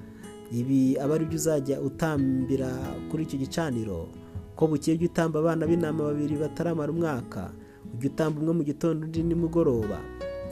ibi 0.53 0.97
aba 1.01 1.15
ari 1.15 1.25
byo 1.25 1.37
uzajya 1.41 1.81
utambira 1.81 2.69
kuri 3.11 3.23
icyo 3.25 3.39
gicaniro. 3.39 4.09
Ko 4.57 4.67
bukeye 4.67 4.97
ujya 4.97 5.07
utamba 5.11 5.39
abana 5.41 5.67
b'intama 5.67 6.05
babiri 6.05 6.37
bataramara 6.37 6.93
umwaka 6.93 7.51
ujya 7.95 8.11
utamba 8.11 8.41
umwe 8.41 8.53
mu 8.55 8.63
gitondo 8.65 9.07
undi 9.07 9.23
nimugoroba. 9.23 9.99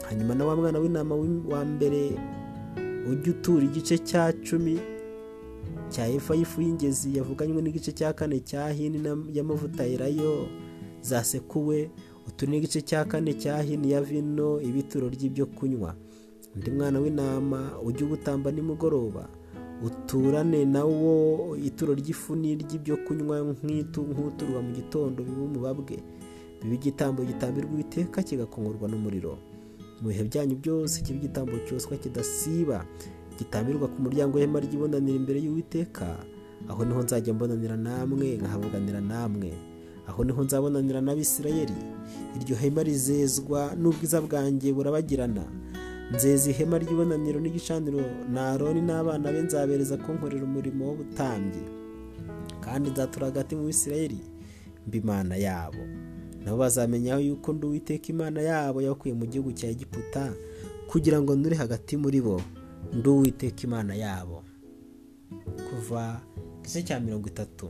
Hanyuma 0.09 0.35
na 0.35 0.45
wa 0.45 0.55
mwana 0.55 0.79
w'intama 0.79 1.15
wa 1.51 1.61
mbere 1.65 2.11
ujya 3.11 3.31
utura 3.31 3.63
igice 3.65 3.97
cya 3.97 4.33
cumi 4.43 4.79
cya 5.89 6.07
efa 6.07 6.35
y'ifu 6.35 6.61
y'ingezi 6.61 7.17
yavuganywe 7.17 7.61
n'igice 7.61 7.91
cya 7.91 8.13
kane 8.13 8.39
cya 8.39 8.69
hini 8.69 8.99
y'amavuta 9.33 9.83
yerayo 9.83 10.47
zasekuwe 11.01 11.89
utu 12.27 12.45
n'igice 12.49 12.81
cya 12.81 13.05
kane 13.05 13.33
cya 13.33 13.61
hini 13.61 13.91
ya 13.91 14.01
vino 14.01 14.61
ibituro 14.61 15.09
ry'ibyo 15.09 15.45
kunywa. 15.45 15.95
Undi 16.55 16.71
mwana 16.71 16.99
w'intama 16.99 17.79
ujya 17.85 18.05
ugutamba 18.05 18.51
nimugoroba. 18.51 19.29
Uturane 19.85 20.65
nawo 20.65 21.57
ituro 21.57 21.93
ry'ifu 21.93 22.35
ry'ibyo 22.35 22.97
kunywa 23.05 23.39
nk'uturwa 23.43 24.59
mu 24.63 24.71
gitondo 24.71 25.23
biba 25.23 25.43
umubabwe. 25.43 25.97
Biba 26.63 26.75
igitambo 26.75 27.23
gitambirwa 27.27 27.79
iteka 27.79 28.23
kigakongorwa 28.23 28.87
n'umuriro. 28.87 29.37
Mu 30.01 30.07
bihe 30.09 30.23
byanyu 30.23 30.55
byose 30.55 31.01
kiba 31.03 31.19
igitambo 31.19 31.51
cyoswa 31.67 31.97
kidasiba 31.99 32.85
gitambirwa 33.39 33.87
ku 33.91 33.97
muryango 34.01 34.37
w'ihema 34.39 34.59
ry'ibonaniro 34.63 35.17
imbere 35.19 35.39
y'uwiteka 35.43 36.07
aho 36.69 36.85
ni 36.85 36.93
ho 36.95 37.01
nzajya 37.03 37.33
mbonanira 37.33 37.75
namwe 37.77 38.39
nkahavuganira 38.39 39.01
namwe. 39.01 39.51
Aho 40.07 40.23
ni 40.23 40.31
ho 40.31 40.43
nzabonanira 40.43 41.01
n'abisirayeli. 41.03 41.75
Iryo 42.39 42.55
hema 42.55 42.83
rizezwa 42.83 43.75
n'ubwiza 43.75 44.21
bwanjye 44.23 44.71
burabagirana. 44.73 45.43
Nzeza 46.15 46.49
ihema 46.51 46.77
ry'ibonaniro 46.77 47.39
n'igicaniro 47.39 48.01
na 48.33 48.41
aroni 48.51 48.81
n'abana 48.81 49.31
be 49.33 49.41
nzabereza 49.41 49.97
kunkorera 49.97 50.43
umurimo 50.45 50.81
w'ubutambyi. 50.87 51.63
Kandi 52.63 52.89
nzatura 52.89 53.25
hagati 53.25 53.55
mu 53.55 53.63
bisirayeli 53.67 54.19
mba 54.87 54.97
imana 54.97 55.35
yabo. 55.35 55.83
Nabo 56.43 56.57
bazamenya 56.57 57.15
yuko 57.17 57.53
ndi 57.53 57.65
uwiteka 57.65 58.07
imana 58.13 58.41
yabo 58.41 58.81
yakuye 58.81 59.13
mu 59.13 59.25
gihugu 59.25 59.51
cya 59.51 59.67
egiputa 59.69 60.33
kugira 60.87 61.21
ngo 61.21 61.35
ndure 61.35 61.55
hagati 61.55 61.97
muri 61.97 62.21
bo. 62.21 62.41
Ndi 62.93 63.09
uwiteka 63.09 63.61
imana 63.63 63.95
yabo. 63.95 64.43
Kuva 65.69 66.21
igice 66.59 66.83
cya 66.83 66.99
mirongo 66.99 67.27
itatu. 67.27 67.69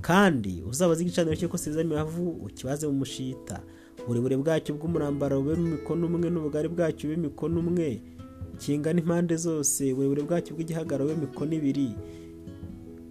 Kandi 0.00 0.62
uzabaze 0.70 1.02
igicaniro 1.02 1.36
cyo 1.36 1.48
koseza 1.48 1.80
imibavu 1.82 2.30
ukibaze 2.46 2.86
mu 2.86 2.92
mushita. 3.02 3.60
Uburebure 4.04 4.36
bwacyo 4.36 4.74
bw'umurambaro 4.74 5.40
bube 5.42 5.56
mikono 5.56 6.06
umwe 6.06 6.28
n'ubugari 6.30 6.68
bwacyo 6.68 7.04
bube 7.10 7.22
mikono 7.28 7.60
umwe 7.60 8.00
kingana 8.58 9.00
impande 9.00 9.36
zose 9.36 9.92
uburebure 9.92 10.22
bwacyo 10.22 10.50
bw'igihagararo 10.54 11.04
bube 11.08 11.20
mikono 11.26 11.52
ibiri 11.54 11.88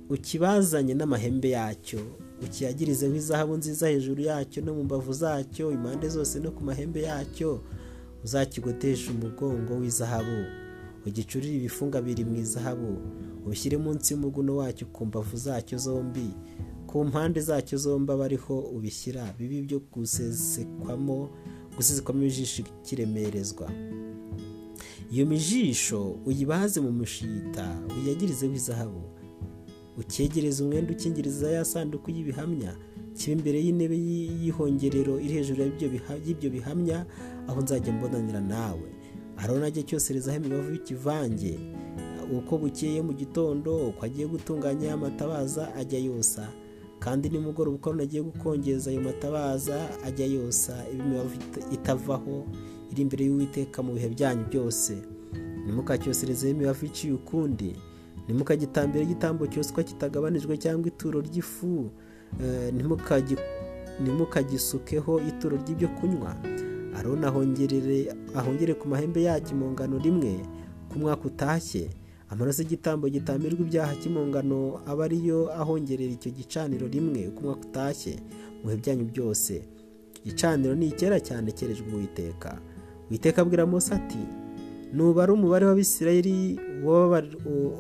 ukibazanye 0.10 0.94
n'amahembe 0.94 1.50
yacyo 1.50 2.00
ukiyagirizeho 2.44 3.16
izahabu 3.16 3.58
nziza 3.58 3.88
hejuru 3.90 4.22
yacyo 4.22 4.60
no 4.66 4.74
mu 4.74 4.84
mbavu 4.84 5.14
zacyo 5.14 5.72
impande 5.72 6.10
zose 6.10 6.40
no 6.40 6.52
ku 6.52 6.64
mahembe 6.64 7.02
yacyo 7.02 7.62
uzakigotesha 8.24 9.12
umugongo 9.12 9.74
w'izahabu 9.82 10.40
ugicurire 11.08 11.56
ibifunga 11.56 12.02
biri 12.02 12.26
mu 12.26 12.36
izahabu 12.36 12.98
ubishyire 13.46 13.78
munsi 13.78 14.14
y'umuguno 14.14 14.56
wacyo 14.56 14.88
ku 14.94 15.06
mbavu 15.06 15.38
zacyo 15.38 15.78
zombi 15.78 16.28
ku 16.92 17.06
mpande 17.06 17.42
zacyo 17.42 17.78
zombi 17.78 18.12
aba 18.12 18.26
ariho 18.26 18.60
ubishyira. 18.60 19.34
Bibi 19.40 19.62
byo 19.62 19.80
gusesekwamo 19.94 21.30
gusesekwamo 21.78 22.24
ijisho 22.26 22.64
kiremerezwa 22.84 23.72
iyo 25.12 25.26
mijisho 25.26 26.16
uyibaze 26.26 26.80
mu 26.82 26.92
mushita 26.92 27.80
uyagirizeho 28.04 28.54
izahabu 28.54 29.02
ukegereza 29.98 30.64
umwenda 30.64 30.94
ukingiriza 30.94 31.52
ya 31.52 31.66
sanduku 31.66 32.12
y'ibihamya. 32.12 32.76
Kiba 33.18 33.32
imbere 33.38 33.60
y'intebe 33.66 33.96
y'ihongerero 33.98 35.20
iri 35.20 35.34
hejuru 35.34 35.62
y'ibyo 36.26 36.50
bihamya 36.50 37.06
aho 37.48 37.62
nzajya 37.62 37.94
mbonanira 37.94 38.42
nawe. 38.42 38.88
Arona 39.38 39.66
ajya 39.68 39.84
cyoserezaho 39.84 40.38
imibavu 40.38 40.72
y'ikivange 40.72 41.60
uko 42.38 42.58
bukeye 42.58 43.02
mu 43.04 43.14
gitondo 43.14 43.88
uko 43.92 44.06
agiye 44.06 44.28
gutunganya 44.28 44.94
amatabaza 44.94 45.76
ajya 45.76 46.00
yosa. 46.00 46.48
Kandi 47.02 47.30
nimugoroba 47.30 47.76
uko 47.78 47.90
agiye 48.02 48.22
gukongeza 48.24 48.92
ayo 48.94 49.02
matabaza 49.02 49.90
ajya 50.06 50.26
yosa 50.26 50.74
imibavu 50.94 51.34
itavaho 51.74 52.46
iri 52.94 53.02
imbere 53.02 53.26
y'uwiteka 53.26 53.82
mu 53.84 53.94
bihe 53.98 54.10
byanyu 54.14 54.44
byose. 54.50 54.94
Nimukacyoserezeho 55.66 56.54
imibavu 56.54 56.86
iciye 56.86 57.14
ukundi 57.14 57.74
ntimukagitambire 58.26 59.04
igitambo 59.04 59.48
cyoswa 59.50 59.84
kitagabanijwe 59.84 60.58
cyangwa 60.62 60.88
ituro 60.94 61.22
ry'ifu 61.26 61.90
ntimukagisukeho 64.02 65.20
ituro 65.30 65.58
ry'ibyo 65.58 65.88
kunywa. 65.98 66.36
Arona 66.98 67.28
ahongere 68.36 68.74
ku 68.78 68.88
mahembe 68.88 69.24
yacyo 69.24 69.56
mu 69.58 69.72
ngano 69.72 69.98
rimwe 69.98 70.40
ku 70.90 71.00
mwaka 71.00 71.24
utashye. 71.28 71.90
Amaraso 72.32 72.62
y'igitambo 72.64 73.10
gitamirwa 73.12 73.62
ibyaha 73.66 73.94
cy'impongano 74.00 74.80
aba 74.88 75.04
ariyo 75.06 75.52
ahongerera 75.62 76.12
icyo 76.16 76.32
gicaniro 76.32 76.88
rimwe 76.88 77.28
ku 77.36 77.44
mwaka 77.44 77.62
utashye 77.68 78.14
mu 78.64 78.72
bihe 78.72 78.78
byanyu 78.82 79.06
byose. 79.12 79.54
Igicaniro 80.24 80.74
ni 80.76 80.88
icyera 80.94 81.20
cyane 81.20 81.52
cyerejwe 81.52 81.92
uwiteka. 81.94 82.56
Witeka 83.12 83.42
abwira 83.42 83.66
Mose 83.68 83.92
ati 83.94 84.22
nubara 84.96 85.34
umubare 85.34 85.66
w'abisirayeli 85.66 86.60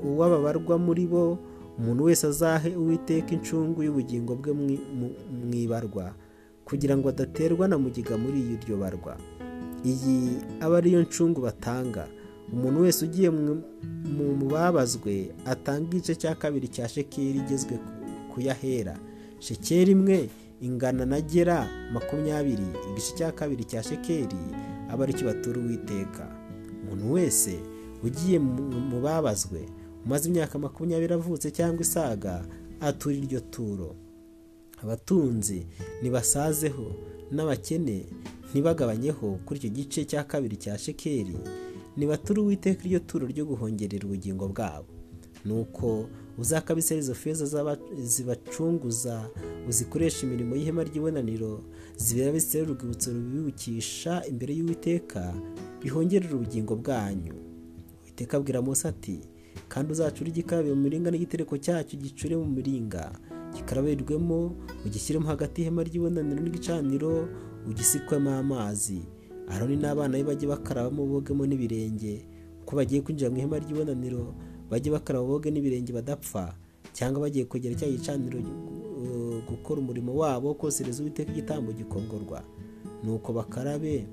uw'ababarwa 0.04 0.76
muri 0.78 1.06
bo 1.08 1.38
umuntu 1.80 2.04
wese 2.12 2.28
azahe 2.28 2.76
uwiteka 2.76 3.32
incungu 3.32 3.84
y'ubugingo 3.84 4.36
bwe 4.36 4.52
mu 4.52 5.54
ibarwa 5.56 6.12
kugira 6.68 6.98
ngo 6.98 7.10
adaterwa 7.10 7.68
na 7.68 7.78
mugiga 7.80 8.18
muri 8.20 8.40
iryo 8.60 8.76
barwa. 8.78 9.16
Iyi 9.86 10.38
aba 10.60 10.78
ariyo 10.78 11.02
ncungu 11.08 11.40
batanga. 11.42 12.08
Umuntu 12.54 12.82
wese 12.82 13.06
ugiye 13.06 13.30
mu 13.30 14.46
babazwe 14.52 15.32
atanga 15.46 15.88
igice 15.98 16.16
cya 16.16 16.36
kabiri 16.36 16.68
cya 16.68 16.88
shekeri 16.90 17.40
igezwe 17.40 17.80
kuyahera 18.34 18.96
shekeri 19.40 19.92
imwe 19.92 20.30
ingana 20.62 21.06
na 21.06 21.22
gera 21.22 21.68
makumyabiri 21.94 22.68
igice 22.92 23.12
cya 23.18 23.32
kabiri 23.32 23.64
cya 23.64 23.84
shekeri 23.84 24.38
aba 24.92 25.04
ari 25.04 25.14
cyo 25.14 25.26
batura 25.26 25.60
uwiteka. 25.62 26.28
Umuntu 26.84 27.12
wese 27.14 27.54
ugiye 28.04 28.40
mu 28.40 29.00
babazwe 29.02 29.62
umaze 30.06 30.30
imyaka 30.30 30.60
makumyabiri 30.60 31.14
avutse 31.14 31.48
cyangwa 31.52 31.82
isaga 31.82 32.44
atura 32.80 33.16
iryo 33.16 33.40
turo. 33.40 33.96
Abatunzi 34.84 35.66
ntibasazeho 36.02 36.86
n'abakene 37.32 38.06
ntibagabanyeho 38.52 39.40
kuri 39.46 39.58
icyo 39.60 39.70
gice 39.70 40.02
cya 40.06 40.24
kabiri 40.24 40.58
cya 40.58 40.78
shekeri 40.78 41.38
nibatura 41.98 42.42
uwiteka 42.42 42.86
iryo 42.86 43.00
turo 43.00 43.28
ryo 43.28 43.46
guhongerera 43.46 44.06
ubugingo 44.06 44.48
bwabo. 44.48 44.88
Nuko 45.46 46.08
uzakabisera 46.38 47.00
izo 47.00 47.14
feza 47.16 47.46
zibacunguza 48.04 49.30
uzikoresha 49.70 50.26
imirimo 50.26 50.56
y'ihema 50.56 50.84
ry'ibonaniro 50.84 51.62
zibera 51.98 52.32
bisera 52.32 52.72
urwibutso 52.72 53.14
rubibukisha 53.14 54.26
imbere 54.30 54.54
y'uwiteka 54.56 55.34
bihongerera 55.82 56.36
ubugingo 56.36 56.76
bwanyu. 56.76 57.34
Uwiteka 58.04 58.38
abwira 58.38 58.62
Mose 58.62 58.88
ati 58.88 59.20
kandi 59.68 59.92
uzacure 59.92 60.30
igikarabiro 60.30 60.76
mu 60.76 60.82
miringa 60.84 61.12
n'igitereko 61.12 61.58
cyacyo 61.58 62.00
gicure 62.00 62.36
mu 62.38 62.46
miringa. 62.46 63.12
Gikarabirwemo 63.54 64.56
ugishyiremo 64.86 65.28
hagati 65.28 65.62
y'ihema 65.62 65.84
ry'ibonaniro 65.84 66.40
n'igicaniro 66.44 67.28
ugisikwemo 67.68 68.32
amazi 68.32 69.02
aroni 69.52 69.76
n'abana 69.76 70.18
be 70.18 70.24
bajye 70.24 70.48
bakarabamo 70.48 71.06
bogemo 71.06 71.46
n'ibirenge. 71.46 72.26
Uko 72.64 72.76
bagiye 72.76 73.02
kwinjira 73.02 73.30
mu 73.30 73.38
ihema 73.38 73.60
ry'ibonaniro 73.60 74.34
bajye 74.70 74.92
bakaraba 74.92 75.26
boge 75.28 75.52
n'ibirenge 75.52 75.92
badapfa 75.94 76.56
cyangwa 76.94 77.22
bagiye 77.28 77.46
kwegera 77.46 77.76
cya 77.76 77.90
gicaniro 77.92 78.40
gukora 79.50 79.82
umurimo 79.82 80.16
wabo 80.16 80.54
kosereza 80.54 81.02
uwiteka 81.04 81.32
igitambo 81.32 81.72
gikongorwa. 81.74 82.44
Nuko 83.04 83.34
bakarabe 83.34 84.08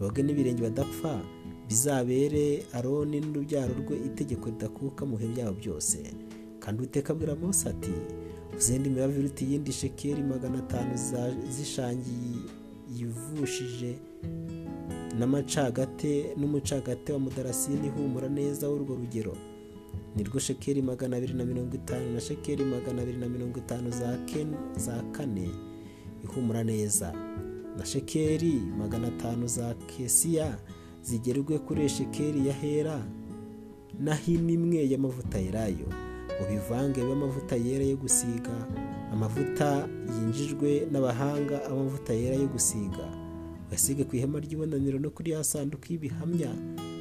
boge 0.00 0.22
n'ibirenge 0.22 0.62
badapfa 0.62 1.22
bizabere 1.68 2.66
aroni 2.72 3.20
n'urubyaro 3.20 3.72
rwe 3.80 3.96
itegeko 4.06 4.50
ridakuka 4.52 5.06
mu 5.06 5.16
bihe 5.16 5.32
byabo 5.32 5.52
byose. 5.60 5.98
Kandi 6.60 6.80
uwiteka 6.82 7.12
abwira 7.12 7.34
Mose 7.36 7.68
ati 7.68 7.92
uzende 8.56 8.88
imibavu 8.88 9.20
iruta 9.20 9.44
iyindi 9.44 9.72
shekeri 9.72 10.22
magana 10.22 10.58
atanu 10.58 10.92
zishangiye 11.48 12.36
yivushije 12.96 13.96
n'amacagate 15.18 16.34
n'umucagate 16.36 17.12
wa 17.12 17.18
mudarasini 17.18 17.86
ihumura 17.86 18.28
neza 18.28 18.68
w'urwo 18.68 18.94
rugero. 18.94 19.36
Nirwo 20.16 20.38
shekeri 20.38 20.82
magana 20.82 21.16
abiri 21.16 21.34
na 21.34 21.44
mirongo 21.44 21.74
itanu 21.76 22.12
na 22.12 22.20
shekeri 22.20 22.64
magana 22.64 23.02
abiri 23.02 23.18
na 23.18 23.28
mirongo 23.28 23.58
itanu 23.58 23.90
za 24.76 25.02
kane. 25.12 25.50
Ihumura 26.24 26.64
neza. 26.64 27.12
Na 27.78 27.84
shekeri 27.86 28.52
magana 28.78 29.08
atanu 29.08 29.46
za 29.46 29.74
kesiya 29.74 30.58
zigerwe 31.02 31.58
kuri 31.58 31.88
shekeri 31.88 32.46
ya 32.48 32.52
hera 32.54 33.02
na 34.00 34.14
hino 34.14 34.50
imwe 34.50 34.90
y'amavuta 34.90 35.38
yerayo. 35.38 35.86
Ubivange 36.42 37.02
amavuta 37.02 37.56
yera 37.56 37.84
yo 37.84 37.96
gusiga 37.96 38.54
amavuta 39.12 39.88
yinjijwe 40.14 40.86
n'abahanga 40.92 41.64
amavuta 41.66 42.12
yera 42.12 42.36
yo 42.36 42.46
gusiga. 42.46 43.23
Uyasige 43.74 44.04
ku 44.04 44.16
ihema 44.16 44.38
ry'ibonaniro 44.40 44.98
no 44.98 45.10
kuri 45.10 45.30
ya 45.34 45.44
sanduku 45.44 45.84
y'ibihamya 45.92 46.50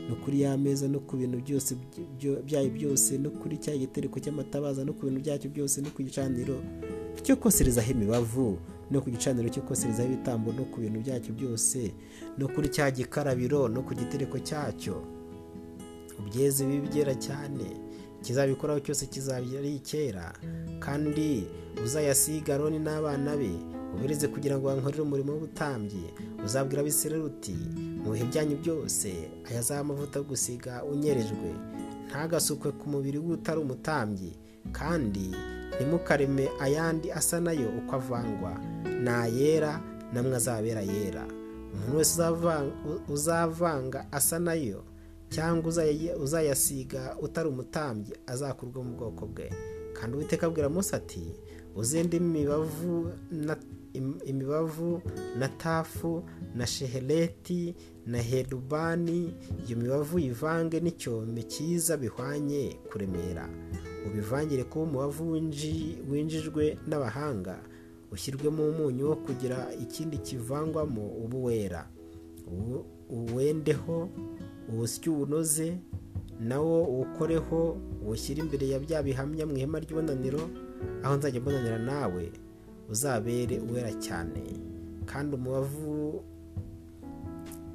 no 0.09 0.15
kuri 0.25 0.41
ya 0.41 0.57
meza 0.57 0.88
no 0.88 0.99
ku 0.99 1.17
bintu 1.17 1.38
byose 1.45 1.77
byayo 2.45 2.69
byose 2.69 3.17
no 3.17 3.29
kuri 3.29 3.57
cya 3.62 3.77
gitereko 3.77 4.17
cy'amatabaza 4.19 4.81
no 4.86 4.93
ku 4.93 5.05
bintu 5.05 5.21
byacyo 5.21 5.49
byose 5.53 5.81
no 5.86 5.89
ku 5.93 6.01
gicaniro 6.03 6.57
cyo 7.21 7.36
koserezaho 7.38 7.91
imibavu 7.93 8.57
no 8.91 9.01
ku 9.01 9.09
gicaniro 9.13 9.49
cyo 9.53 9.62
koserezaho 9.62 10.09
ibitambo 10.09 10.49
no 10.51 10.65
ku 10.65 10.81
bintu 10.81 10.99
byacyo 11.05 11.31
byose 11.38 11.93
no 12.41 12.47
kuri 12.49 12.67
cya 12.73 12.89
gikarabiro 12.91 13.67
no 13.69 13.81
ku 13.86 13.93
gitereko 13.93 14.39
cyacyo. 14.41 14.95
Ubyeze 16.19 16.65
bibi 16.65 16.88
byera 16.89 17.13
cyane. 17.15 17.65
Kizabikoraho 18.23 18.79
cyose 18.79 19.05
kizaba 19.05 19.43
ari 19.59 19.75
icyera 19.75 20.33
kandi 20.79 21.43
uzayasiga 21.83 22.55
aroni 22.55 22.79
n'abana 22.79 23.36
be 23.38 23.51
ubereze 23.93 24.27
kugira 24.27 24.57
ngo 24.57 24.67
bankorere 24.67 25.01
umurimo 25.05 25.31
w'ubutambyi. 25.33 26.05
Uzabwira 26.45 26.81
abisirayeli 26.81 27.25
uti 27.29 27.55
mu 28.03 28.12
bihe 28.12 28.25
byanyu 28.25 28.55
byose 28.63 29.09
aya 29.47 29.59
azaba 29.59 29.81
amavuta 29.86 30.19
yo 30.19 30.25
gusiga 30.25 30.83
unyerejwe. 30.83 31.49
Ntagasukwe 32.09 32.71
ku 32.79 32.89
mubiri 32.89 33.17
w'utari 33.21 33.59
umutambyi 33.62 34.31
kandi 34.71 35.29
ntimukareme 35.77 36.49
ayandi 36.59 37.12
asa 37.12 37.38
na 37.41 37.51
yo 37.53 37.69
uko 37.79 37.95
avangwa 37.95 38.53
ni 39.03 39.09
ayera 39.09 39.77
namwe 40.13 40.36
azabera 40.36 40.81
yera. 40.81 41.25
Umuntu 41.73 41.97
wese 41.97 42.17
uzavanga 43.09 44.05
asa 44.12 44.39
na 44.39 44.53
yo 44.53 44.83
cyangwa 45.34 45.67
uzayasiga 46.24 47.17
utari 47.22 47.48
umutambyi 47.50 48.13
azakurwa 48.28 48.84
mu 48.84 48.93
bwoko 48.98 49.26
bwe. 49.26 49.50
Kandi 49.98 50.15
uwiteka 50.17 50.48
abwira 50.48 50.69
Mose 50.69 50.96
ati 50.96 51.26
uzende 51.76 52.17
imibavu 54.26 55.02
na 55.39 55.48
tafu 55.48 56.24
na 56.56 56.67
shehereti 56.67 57.76
na 58.06 58.17
herubani 58.22 59.34
iyo 59.67 59.78
mibavu 59.78 60.19
yivange 60.19 60.80
n'icyome 60.80 61.43
cyiza 61.43 61.98
bihwanye 61.98 62.78
kuremera. 62.91 63.50
Ubivangire 64.08 64.63
kuba 64.63 64.84
umubavu 64.86 65.32
winjijwe 66.12 66.78
n'abahanga. 66.88 67.60
Ushyirwemo 68.12 68.69
umunyu 68.69 69.10
wo 69.10 69.15
kugira 69.15 69.74
ikindi 69.82 70.17
kivangwamo 70.17 71.08
uba 71.26 71.38
wera. 71.38 71.89
Uwendeho 73.10 74.10
uwusye 74.73 75.09
uwunoze 75.09 75.77
nawo 76.39 76.83
uwukoreho 76.83 77.77
uwushyire 78.03 78.41
imbere 78.41 78.65
ya 78.69 78.79
bya 78.79 79.03
bihamya 79.03 79.45
mu 79.45 79.53
ihema 79.57 79.79
ry'ibonaniro 79.79 80.43
aho 81.03 81.13
nzajya 81.17 81.41
mbonanira 81.41 81.77
nawe 81.79 82.23
uzabere 82.89 83.59
uwera 83.59 83.91
cyane. 84.05 84.43
Kandi 85.05 85.36
umubavu 85.36 86.23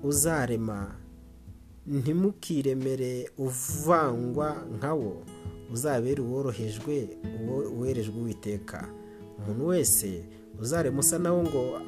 uzarema 0.03 0.95
ntimukiremere 1.87 3.31
uvangwa 3.39 4.49
nkawo 4.77 5.23
uzabere 5.73 6.21
uworohejwe 6.23 6.97
uwerejwe 7.77 8.17
uwiteka. 8.21 8.89
Umuntu 9.39 9.67
wese 9.67 10.25
uzarema 10.61 11.01
usa 11.01 11.19
nawo 11.19 11.43
ngo 11.43 11.81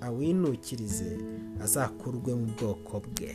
awinukirize 0.00 1.18
azakurwe 1.64 2.34
mu 2.34 2.46
bwoko 2.58 3.00
bwe. 3.00 3.34